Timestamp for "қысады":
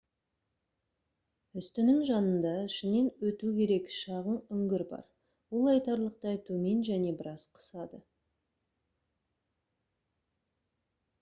7.59-8.03